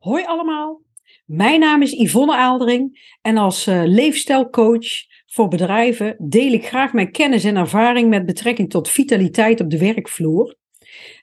[0.00, 0.82] Hoi allemaal,
[1.24, 4.86] mijn naam is Yvonne Aaldering en als uh, leefstijlcoach
[5.26, 9.78] voor bedrijven deel ik graag mijn kennis en ervaring met betrekking tot vitaliteit op de
[9.78, 10.56] werkvloer.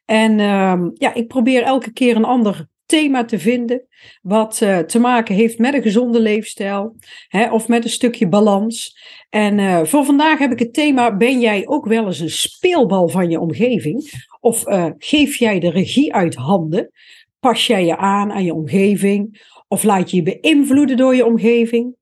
[0.06, 3.88] En uh, ja, ik probeer elke keer een ander thema te vinden
[4.22, 6.96] wat uh, te maken heeft met een gezonde leefstijl
[7.28, 8.98] hè, of met een stukje balans.
[9.30, 13.08] En uh, voor vandaag heb ik het thema: ben jij ook wel eens een speelbal
[13.08, 14.26] van je omgeving?
[14.40, 14.64] Of
[14.98, 16.92] geef jij de regie uit handen?
[17.40, 19.46] Pas jij je aan aan je omgeving?
[19.68, 21.96] Of laat je je beïnvloeden door je omgeving?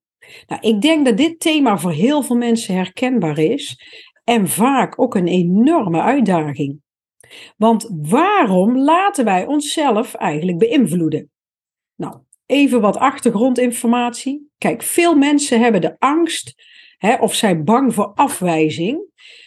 [0.48, 3.80] Nou, ik denk dat dit thema voor heel veel mensen herkenbaar is
[4.24, 6.80] en vaak ook een enorme uitdaging.
[7.58, 11.30] Want waarom laten wij onszelf eigenlijk beïnvloeden?
[11.96, 14.50] Nou, even wat achtergrondinformatie.
[14.58, 16.54] Kijk, veel mensen hebben de angst
[16.98, 19.04] hè, of zijn bang voor afwijzing.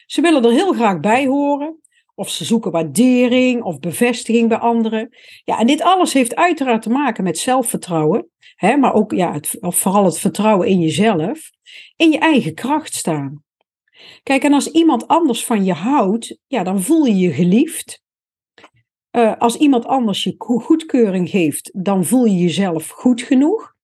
[0.07, 1.81] Ze willen er heel graag bij horen.
[2.19, 5.09] Of ze zoeken waardering of bevestiging bij anderen.
[5.45, 8.31] Ja, en dit alles heeft uiteraard te maken met zelfvertrouwen.
[8.55, 11.51] Hè, maar ook ja, het, vooral het vertrouwen in jezelf.
[11.97, 13.43] In je eigen kracht staan.
[14.23, 18.03] Kijk, en als iemand anders van je houdt, ja, dan voel je je geliefd.
[19.13, 23.77] Uh, als iemand anders je goedkeuring geeft, dan voel je jezelf goed genoeg.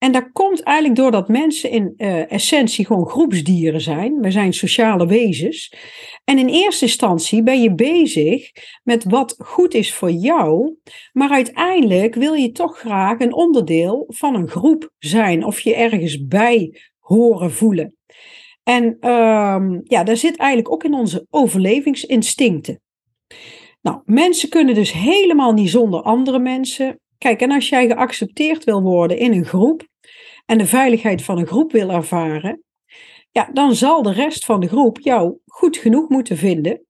[0.00, 4.20] En dat komt eigenlijk doordat mensen in uh, essentie gewoon groepsdieren zijn.
[4.20, 5.74] We zijn sociale wezens.
[6.24, 8.50] En in eerste instantie ben je bezig
[8.82, 10.76] met wat goed is voor jou.
[11.12, 15.44] Maar uiteindelijk wil je toch graag een onderdeel van een groep zijn.
[15.44, 17.96] Of je ergens bij horen voelen.
[18.62, 22.80] En um, ja, daar zit eigenlijk ook in onze overlevingsinstincten.
[23.80, 27.00] Nou, mensen kunnen dus helemaal niet zonder andere mensen.
[27.18, 29.88] Kijk, en als jij geaccepteerd wil worden in een groep
[30.50, 32.62] en de veiligheid van een groep wil ervaren,
[33.30, 36.86] ja, dan zal de rest van de groep jou goed genoeg moeten vinden.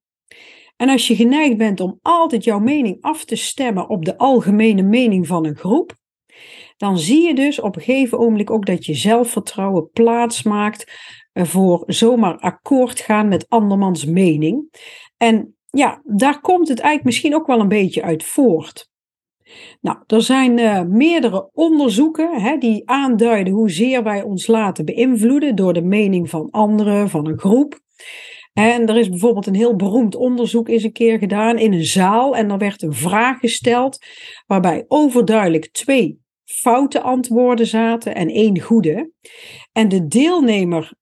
[0.77, 4.83] En als je geneigd bent om altijd jouw mening af te stemmen op de algemene
[4.83, 5.94] mening van een groep,
[6.77, 10.93] dan zie je dus op een gegeven ogenblik ook dat je zelfvertrouwen plaatsmaakt
[11.32, 14.70] voor zomaar akkoord gaan met andermans mening.
[15.16, 18.91] En ja, daar komt het eigenlijk misschien ook wel een beetje uit voort.
[19.81, 25.72] Nou, er zijn uh, meerdere onderzoeken hè, die aanduiden hoezeer wij ons laten beïnvloeden door
[25.72, 27.81] de mening van anderen, van een groep.
[28.53, 32.37] En er is bijvoorbeeld een heel beroemd onderzoek eens een keer gedaan in een zaal
[32.37, 33.99] en er werd een vraag gesteld
[34.47, 39.12] waarbij overduidelijk twee foute antwoorden zaten en één goede.
[39.72, 40.93] En de deelnemer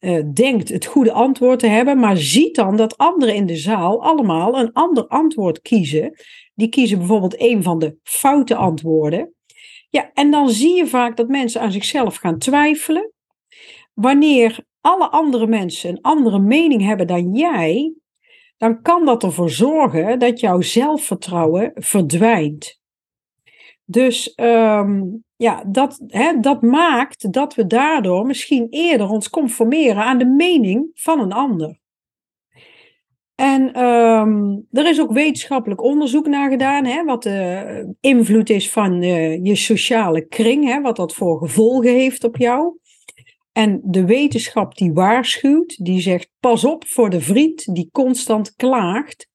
[0.00, 4.02] uh, denkt het goede antwoord te hebben, maar ziet dan dat anderen in de zaal
[4.02, 6.14] allemaal een ander antwoord kiezen.
[6.56, 9.34] Die kiezen bijvoorbeeld een van de foute antwoorden.
[9.90, 13.12] Ja, en dan zie je vaak dat mensen aan zichzelf gaan twijfelen.
[13.94, 17.94] Wanneer alle andere mensen een andere mening hebben dan jij,
[18.56, 22.80] dan kan dat ervoor zorgen dat jouw zelfvertrouwen verdwijnt.
[23.84, 30.18] Dus um, ja, dat, hè, dat maakt dat we daardoor misschien eerder ons conformeren aan
[30.18, 31.78] de mening van een ander.
[33.36, 39.02] En um, er is ook wetenschappelijk onderzoek naar gedaan, hè, wat de invloed is van
[39.02, 42.78] uh, je sociale kring, hè, wat dat voor gevolgen heeft op jou.
[43.52, 49.28] En de wetenschap die waarschuwt, die zegt: pas op voor de vriend die constant klaagt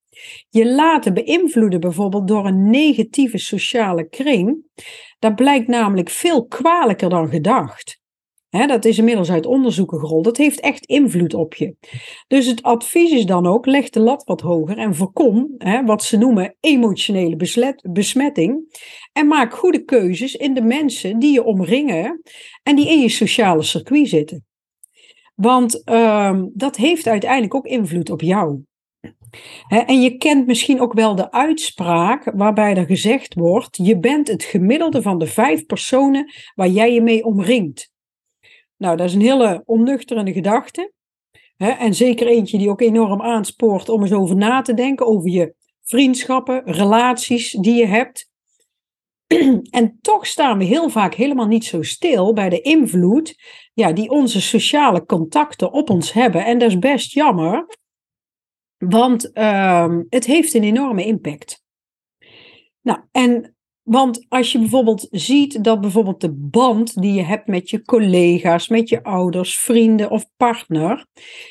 [0.50, 4.64] je laten beïnvloeden bijvoorbeeld door een negatieve sociale kring,
[5.20, 8.01] dat blijkt namelijk veel kwalijker dan gedacht.
[8.52, 10.24] Dat is inmiddels uit onderzoeken gerold.
[10.24, 11.76] Dat heeft echt invloed op je.
[12.28, 16.18] Dus het advies is dan ook: leg de lat wat hoger en voorkom wat ze
[16.18, 17.36] noemen emotionele
[17.92, 18.80] besmetting.
[19.14, 22.22] En maak goede keuzes in de mensen die je omringen
[22.64, 24.46] en die in je sociale circuit zitten.
[25.36, 28.64] Want uh, dat heeft uiteindelijk ook invloed op jou
[29.68, 34.44] en je kent misschien ook wel de uitspraak waarbij er gezegd wordt: je bent het
[34.44, 37.91] gemiddelde van de vijf personen waar jij je mee omringt.
[38.82, 40.94] Nou, dat is een hele onnuchterende gedachte.
[41.58, 45.56] en zeker eentje die ook enorm aanspoort om eens over na te denken, over je
[45.82, 48.30] vriendschappen, relaties die je hebt.
[49.70, 53.36] En toch staan we heel vaak helemaal niet zo stil bij de invloed
[53.74, 56.46] ja, die onze sociale contacten op ons hebben.
[56.46, 57.66] En dat is best jammer,
[58.78, 61.64] want um, het heeft een enorme impact.
[62.82, 63.56] Nou, en
[63.92, 68.68] want als je bijvoorbeeld ziet dat bijvoorbeeld de band die je hebt met je collega's,
[68.68, 71.06] met je ouders, vrienden of partner,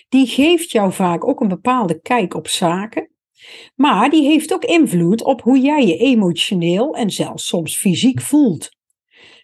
[0.08, 3.10] die geeft jou vaak ook een bepaalde kijk op zaken.
[3.74, 8.68] Maar die heeft ook invloed op hoe jij je emotioneel en zelfs soms fysiek voelt.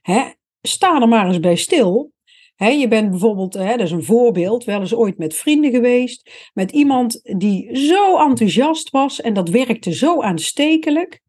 [0.02, 0.22] Hè?
[0.62, 2.14] Sta er maar eens bij stil
[2.56, 7.38] je bent bijvoorbeeld, dat is een voorbeeld, wel eens ooit met vrienden geweest, met iemand
[7.38, 11.24] die zo enthousiast was en dat werkte zo aanstekelijk.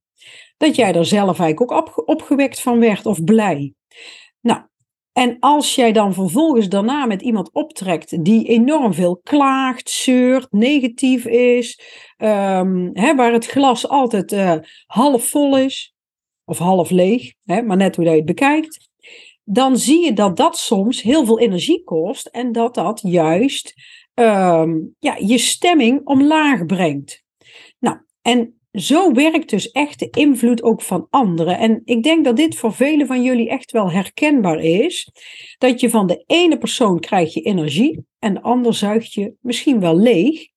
[0.58, 3.74] Dat jij er zelf eigenlijk ook opgewekt van werd of blij.
[4.42, 4.62] Nou,
[5.14, 11.26] en als jij dan vervolgens daarna met iemand optrekt die enorm veel klaagt, zeurt, negatief
[11.26, 11.82] is,
[12.18, 14.54] um, hè, waar het glas altijd uh,
[14.86, 15.96] half vol is,
[16.46, 18.90] of half leeg, hè, maar net hoe je het bekijkt,
[19.44, 23.74] dan zie je dat dat soms heel veel energie kost en dat dat juist
[24.14, 27.24] um, ja, je stemming omlaag brengt.
[27.80, 31.58] Nou, en zo werkt dus echt de invloed ook van anderen.
[31.58, 35.12] En ik denk dat dit voor velen van jullie echt wel herkenbaar is.
[35.58, 39.80] Dat je van de ene persoon krijg je energie en de ander zuigt je misschien
[39.80, 40.48] wel leeg.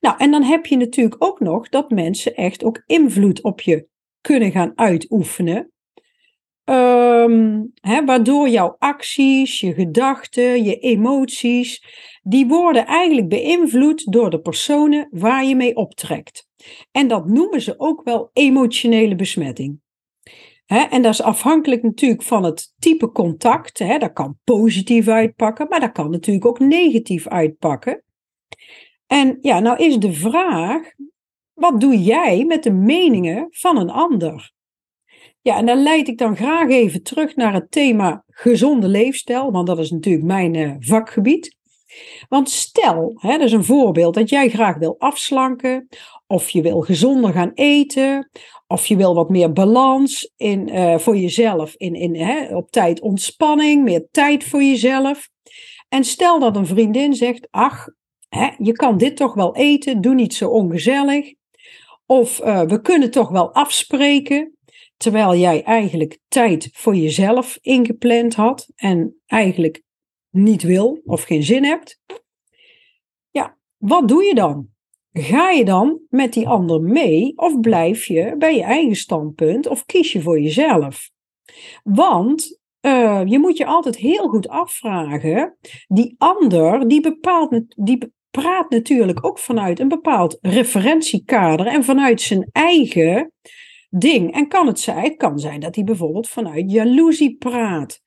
[0.00, 3.88] Nou, en dan heb je natuurlijk ook nog dat mensen echt ook invloed op je
[4.20, 5.72] kunnen gaan uitoefenen.
[7.80, 11.84] Hè, waardoor jouw acties, je gedachten, je emoties,
[12.22, 16.46] die worden eigenlijk beïnvloed door de personen waar je mee optrekt.
[16.90, 19.82] En dat noemen ze ook wel emotionele besmetting.
[20.66, 23.78] en dat is afhankelijk natuurlijk van het type contact.
[23.78, 28.04] dat kan positief uitpakken, maar dat kan natuurlijk ook negatief uitpakken.
[29.06, 30.92] En ja, nou is de vraag,
[31.52, 34.52] wat doe jij met de meningen van een ander?
[35.40, 39.66] Ja, en dan leid ik dan graag even terug naar het thema gezonde leefstijl, want
[39.66, 41.56] dat is natuurlijk mijn uh, vakgebied.
[42.28, 45.88] Want stel, hè, dat is een voorbeeld, dat jij graag wil afslanken,
[46.26, 48.30] of je wil gezonder gaan eten,
[48.66, 53.00] of je wil wat meer balans in, uh, voor jezelf, in, in, hè, op tijd
[53.00, 55.28] ontspanning, meer tijd voor jezelf.
[55.88, 57.86] En stel dat een vriendin zegt, ach,
[58.28, 61.34] hè, je kan dit toch wel eten, doe niet zo ongezellig.
[62.06, 64.56] Of uh, we kunnen toch wel afspreken,
[64.96, 69.82] terwijl jij eigenlijk tijd voor jezelf ingepland had en eigenlijk
[70.30, 72.00] niet wil of geen zin hebt.
[73.30, 74.73] Ja, wat doe je dan?
[75.18, 79.84] Ga je dan met die ander mee of blijf je bij je eigen standpunt of
[79.84, 81.10] kies je voor jezelf?
[81.82, 85.56] Want uh, je moet je altijd heel goed afvragen,
[85.86, 92.48] die ander die bepaalt, die praat natuurlijk ook vanuit een bepaald referentiekader en vanuit zijn
[92.52, 93.32] eigen
[93.90, 94.32] ding.
[94.32, 98.02] En kan het zijn, kan zijn dat hij bijvoorbeeld vanuit jaloezie praat.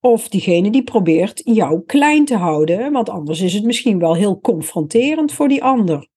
[0.00, 4.40] Of diegene die probeert jou klein te houden, want anders is het misschien wel heel
[4.40, 6.08] confronterend voor die ander.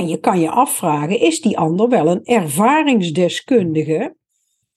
[0.00, 4.16] En je kan je afvragen, is die ander wel een ervaringsdeskundige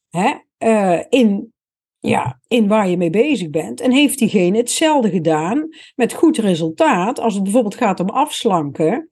[0.09, 1.53] hè, uh, in,
[1.99, 3.81] ja, in waar je mee bezig bent?
[3.81, 9.09] En heeft diegene hetzelfde gedaan met goed resultaat, als het bijvoorbeeld gaat om afslanken?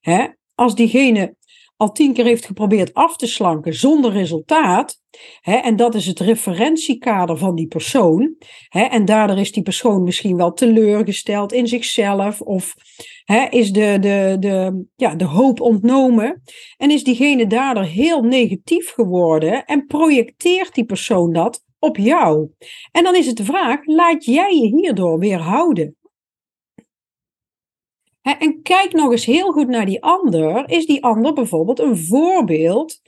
[0.00, 1.36] Hè, als diegene
[1.76, 5.00] al tien keer heeft geprobeerd af te slanken zonder resultaat.
[5.40, 8.34] Hè, en dat is het referentiekader van die persoon.
[8.68, 12.40] Hè, en daardoor is die persoon misschien wel teleurgesteld in zichzelf.
[12.40, 12.74] Of
[13.24, 16.42] hè, is de, de, de, ja, de hoop ontnomen.
[16.76, 19.64] En is diegene daardoor heel negatief geworden.
[19.64, 22.50] En projecteert die persoon dat op jou.
[22.92, 25.96] En dan is het de vraag: laat jij je hierdoor weer houden?
[28.22, 30.68] En kijk nog eens heel goed naar die ander.
[30.68, 33.00] Is die ander bijvoorbeeld een voorbeeld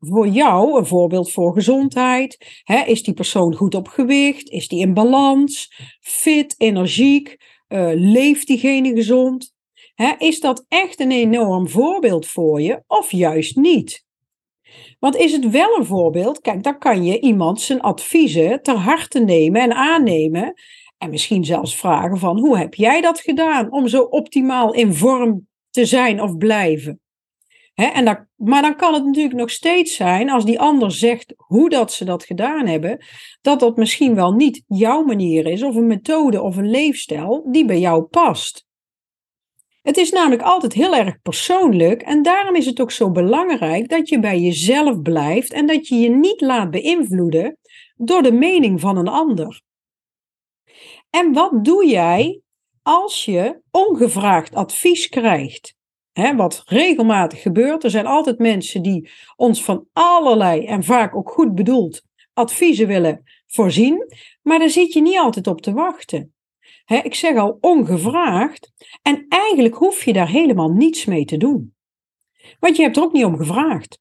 [0.00, 2.62] voor jou, een voorbeeld voor gezondheid?
[2.86, 4.48] Is die persoon goed op gewicht?
[4.48, 5.72] Is die in balans?
[6.00, 7.36] Fit, energiek?
[7.68, 9.54] Uh, leeft diegene gezond?
[10.18, 14.04] Is dat echt een enorm voorbeeld voor je of juist niet?
[14.98, 16.40] Want is het wel een voorbeeld?
[16.40, 20.54] Kijk, dan kan je iemand zijn adviezen ter harte nemen en aannemen.
[20.98, 25.48] En misschien zelfs vragen van hoe heb jij dat gedaan om zo optimaal in vorm
[25.70, 27.00] te zijn of blijven?
[27.74, 31.68] en dat, maar dan kan het natuurlijk nog steeds zijn, als die ander zegt hoe
[31.68, 33.04] dat ze dat gedaan hebben,
[33.40, 37.64] dat dat misschien wel niet jouw manier is, of een methode of een leefstijl die
[37.64, 38.68] bij jou past.
[39.82, 44.08] Het is namelijk altijd heel erg persoonlijk en daarom is het ook zo belangrijk dat
[44.08, 47.58] je bij jezelf blijft en dat je je niet laat beïnvloeden
[47.96, 49.62] door de mening van een ander.
[51.10, 52.40] En wat doe jij
[52.82, 55.78] als je ongevraagd advies krijgt?
[56.36, 57.84] wat regelmatig gebeurt.
[57.84, 63.22] Er zijn altijd mensen die ons van allerlei en vaak ook goed bedoeld adviezen willen
[63.46, 64.06] voorzien,
[64.42, 66.34] maar daar zit je niet altijd op te wachten.
[66.96, 71.74] Ik zeg al ongevraagd en eigenlijk hoef je daar helemaal niets mee te doen.
[72.58, 74.00] Want je hebt er ook niet om gevraagd.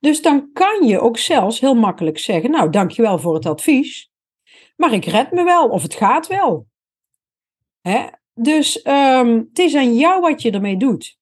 [0.00, 4.12] Dus dan kan je ook zelfs heel makkelijk zeggen: Nou, dankjewel voor het advies
[4.76, 6.66] maar ik red me wel of het gaat wel.
[8.34, 11.18] Dus um, het is aan jou wat je ermee doet.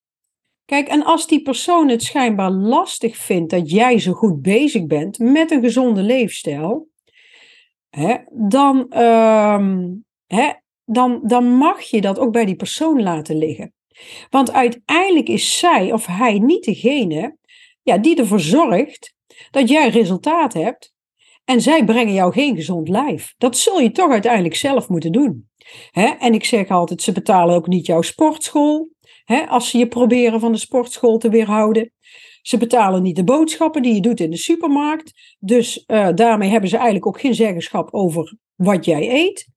[0.65, 5.19] Kijk, en als die persoon het schijnbaar lastig vindt dat jij zo goed bezig bent
[5.19, 6.89] met een gezonde leefstijl,
[7.91, 10.53] hè, dan, um, hè,
[10.85, 13.73] dan, dan mag je dat ook bij die persoon laten liggen.
[14.31, 17.37] Want uiteindelijk is zij of hij niet degene
[17.83, 19.15] ja, die ervoor zorgt
[19.51, 20.93] dat jij resultaat hebt
[21.45, 23.35] en zij brengen jou geen gezond lijf.
[23.39, 25.51] Dat zul je toch uiteindelijk zelf moeten doen.
[26.19, 28.91] En ik zeg altijd, ze betalen ook niet jouw sportschool
[29.49, 31.93] als ze je proberen van de sportschool te weerhouden.
[32.43, 35.37] Ze betalen niet de boodschappen die je doet in de supermarkt.
[35.39, 39.49] Dus uh, daarmee hebben ze eigenlijk ook geen zeggenschap over wat jij eet.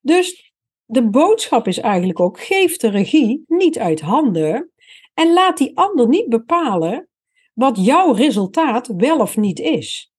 [0.00, 0.47] Dus
[0.90, 4.72] de boodschap is eigenlijk ook: geef de regie niet uit handen
[5.14, 7.08] en laat die ander niet bepalen
[7.54, 10.12] wat jouw resultaat wel of niet is.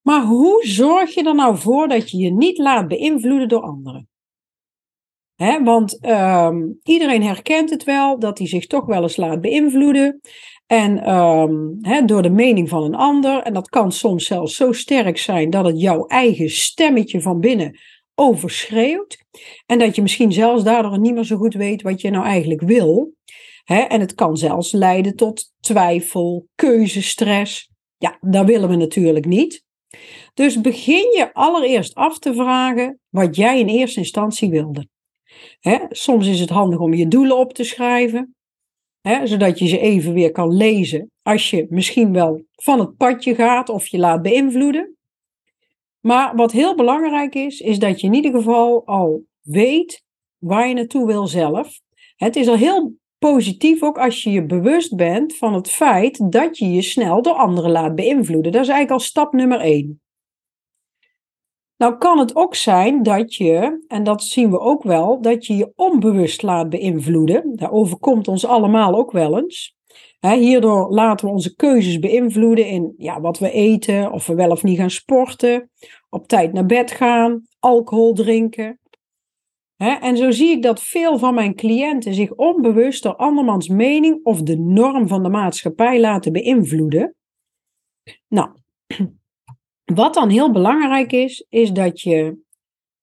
[0.00, 4.08] Maar hoe zorg je er nou voor dat je je niet laat beïnvloeden door anderen?
[5.64, 10.20] Want um, iedereen herkent het wel dat hij zich toch wel eens laat beïnvloeden.
[10.66, 10.98] En
[11.80, 13.42] he, door de mening van een ander.
[13.42, 17.78] En dat kan soms zelfs zo sterk zijn dat het jouw eigen stemmetje van binnen
[18.14, 19.18] overschreeuwt.
[19.66, 22.60] En dat je misschien zelfs daardoor niet meer zo goed weet wat je nou eigenlijk
[22.60, 23.14] wil.
[23.64, 27.70] En het kan zelfs leiden tot twijfel, keuzestress.
[27.98, 29.64] Ja, dat willen we natuurlijk niet.
[30.34, 34.88] Dus begin je allereerst af te vragen wat jij in eerste instantie wilde.
[35.88, 38.35] soms is het handig om je doelen op te schrijven,
[39.24, 43.68] zodat je ze even weer kan lezen als je misschien wel van het padje gaat
[43.68, 44.96] of je laat beïnvloeden.
[46.00, 50.04] Maar wat heel belangrijk is, is dat je in ieder geval al weet
[50.38, 51.80] waar je naartoe wil zelf.
[52.16, 56.58] Het is al heel positief ook als je je bewust bent van het feit dat
[56.58, 58.52] je je snel door anderen laat beïnvloeden.
[58.52, 60.00] Dat is eigenlijk al stap nummer één.
[61.76, 65.56] Nou kan het ook zijn dat je, en dat zien we ook wel, dat je
[65.56, 67.56] je onbewust laat beïnvloeden.
[67.56, 69.74] Dat overkomt ons allemaal ook wel eens.
[70.20, 74.62] hierdoor laten we onze keuzes beïnvloeden in ja, wat we eten, of we wel of
[74.62, 75.70] niet gaan sporten,
[76.08, 78.80] op tijd naar bed gaan, alcohol drinken.
[79.76, 84.42] en zo zie ik dat veel van mijn cliënten zich onbewust door andermans mening of
[84.42, 87.14] de norm van de maatschappij laten beïnvloeden.
[88.28, 88.50] Nou,
[89.94, 92.44] wat dan heel belangrijk is, is dat je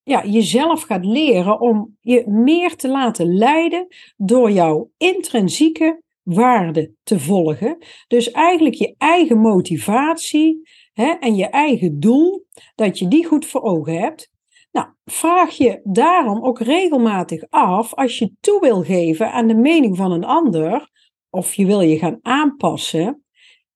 [0.02, 3.86] ja, jezelf gaat leren om je meer te laten leiden
[4.16, 7.78] door jouw intrinsieke waarde te volgen.
[8.06, 13.62] Dus eigenlijk je eigen motivatie hè, en je eigen doel, dat je die goed voor
[13.62, 14.32] ogen hebt.
[14.72, 19.96] Nou, vraag je daarom ook regelmatig af als je toe wil geven aan de mening
[19.96, 20.90] van een ander,
[21.30, 23.24] of je wil je gaan aanpassen,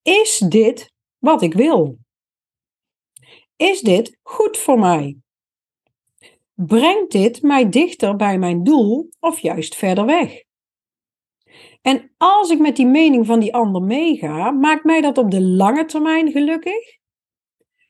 [0.02, 1.98] is dit wat ik wil?
[3.58, 5.16] Is dit goed voor mij?
[6.54, 10.42] Brengt dit mij dichter bij mijn doel of juist verder weg?
[11.82, 15.40] En als ik met die mening van die ander meega, maakt mij dat op de
[15.40, 16.98] lange termijn gelukkig?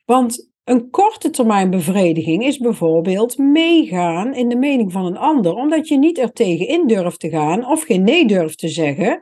[0.05, 5.87] Want een korte termijn bevrediging is bijvoorbeeld meegaan in de mening van een ander, omdat
[5.87, 9.21] je niet er tegen in durft te gaan of geen nee durft te zeggen.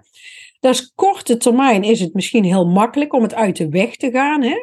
[0.60, 4.12] Dat is korte termijn is het misschien heel makkelijk om het uit de weg te
[4.12, 4.42] gaan.
[4.42, 4.58] Hè?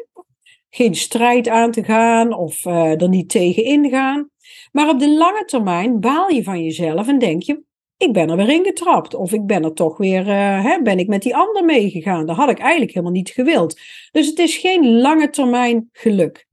[0.74, 4.30] Geen strijd aan te gaan of uh, er niet tegen ingaan.
[4.72, 7.62] Maar op de lange termijn baal je van jezelf en denk je,
[7.96, 9.14] ik ben er weer ingetrapt.
[9.14, 12.26] Of ik ben er toch weer, uh, hè, ben ik met die ander meegegaan.
[12.26, 13.80] Dat had ik eigenlijk helemaal niet gewild.
[14.12, 16.46] Dus het is geen lange termijn geluk.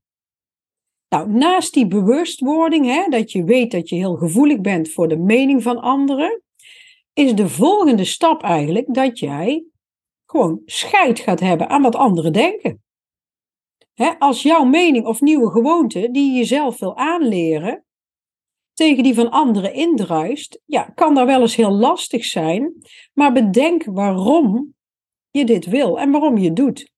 [1.10, 5.18] Nou, naast die bewustwording, hè, dat je weet dat je heel gevoelig bent voor de
[5.18, 6.42] mening van anderen,
[7.14, 9.66] is de volgende stap eigenlijk dat jij
[10.26, 12.82] gewoon scheid gaat hebben aan wat anderen denken
[14.20, 17.86] als jouw mening of nieuwe gewoonte die je jezelf wil aanleren,
[18.74, 22.74] tegen die van anderen indruist, ja, kan daar wel eens heel lastig zijn.
[23.14, 24.74] Maar bedenk waarom
[25.30, 26.92] je dit wil en waarom je het doet.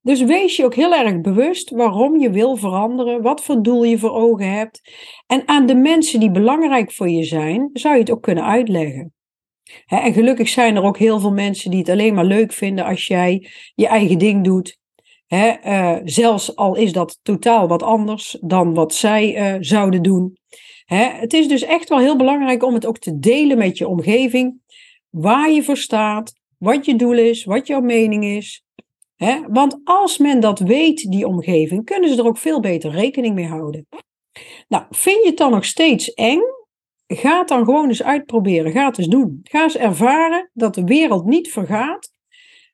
[0.00, 3.98] Dus wees je ook heel erg bewust waarom je wil veranderen, wat voor doel je
[3.98, 4.80] voor ogen hebt.
[5.26, 9.14] En aan de mensen die belangrijk voor je zijn, zou je het ook kunnen uitleggen.
[9.86, 13.06] En gelukkig zijn er ook heel veel mensen die het alleen maar leuk vinden als
[13.06, 14.79] jij je eigen ding doet
[15.30, 20.38] uh, zelfs al is dat totaal wat anders dan wat zij uh, zouden doen.
[20.86, 24.60] het is dus echt wel heel belangrijk om het ook te delen met je omgeving.
[25.10, 28.64] Waar je voor staat, wat je doel is, wat jouw mening is.
[29.48, 33.46] want als men dat weet, die omgeving, kunnen ze er ook veel beter rekening mee
[33.46, 33.86] houden.
[34.68, 36.40] Nou, vind je het dan nog steeds eng?
[37.06, 38.72] Ga dan gewoon eens uitproberen.
[38.72, 39.40] Ga het eens doen.
[39.42, 42.10] Ga eens ervaren dat de wereld niet vergaat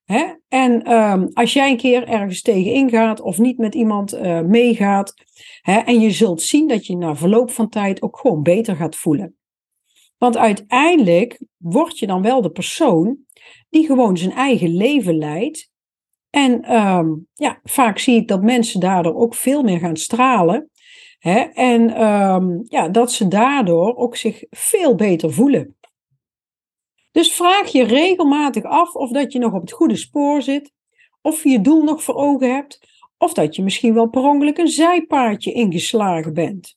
[0.07, 0.25] Hè?
[0.49, 5.15] En um, als jij een keer ergens tegen ingaat of niet met iemand uh, meegaat,
[5.61, 8.97] hè, en je zult zien dat je na verloop van tijd ook gewoon beter gaat
[8.97, 9.37] voelen.
[10.19, 13.19] Want uiteindelijk word je dan wel de persoon
[13.69, 15.71] die gewoon zijn eigen leven leidt.
[16.31, 20.71] En um, ja, vaak zie ik dat mensen daardoor ook veel meer gaan stralen.
[21.19, 21.39] Hè?
[21.41, 25.76] En um, ja, dat ze daardoor ook zich veel beter voelen.
[27.17, 30.73] Dus vraag je regelmatig af of dat je nog op het goede spoor zit,
[31.23, 32.81] of je je doel nog voor ogen hebt,
[33.19, 36.77] of dat je misschien wel per ongeluk een zijpaardje ingeslagen bent.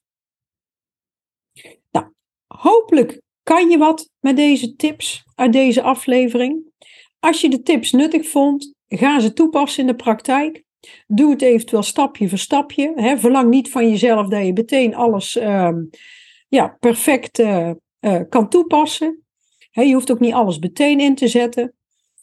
[1.92, 2.06] Nou,
[2.48, 6.72] hopelijk kan je wat met deze tips uit deze aflevering.
[7.20, 10.64] Als je de tips nuttig vond, ga ze toepassen in de praktijk.
[11.08, 12.92] Doe het eventueel stapje voor stapje.
[12.96, 13.18] Hè.
[13.18, 15.70] Verlang niet van jezelf dat je meteen alles uh,
[16.48, 19.24] ja, perfect uh, uh, kan toepassen.
[19.72, 21.74] Je hoeft ook niet alles meteen in te zetten.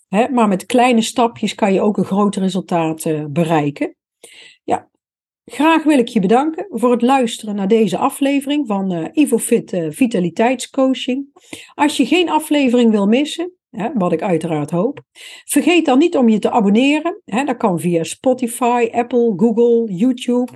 [0.08, 3.96] Maar met kleine stapjes kan je ook een groot resultaat eh, bereiken.
[4.64, 4.90] Ja,
[5.44, 11.26] graag wil ik je bedanken voor het luisteren naar deze aflevering van uh, IvoFit Vitaliteitscoaching.
[11.74, 13.56] Als je geen aflevering wil missen,
[13.94, 15.00] wat ik uiteraard hoop.
[15.44, 17.22] Vergeet dan niet om je te abonneren.
[17.24, 20.52] Dat kan via Spotify, Apple, Google, YouTube.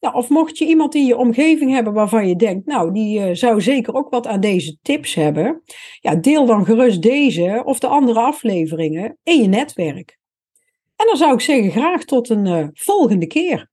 [0.00, 3.34] Nou, of mocht je iemand in je omgeving hebben waarvan je denkt, nou, die uh,
[3.34, 5.62] zou zeker ook wat aan deze tips hebben,
[6.00, 10.18] ja, deel dan gerust deze of de andere afleveringen in je netwerk.
[10.96, 13.69] En dan zou ik zeggen, graag tot een uh, volgende keer.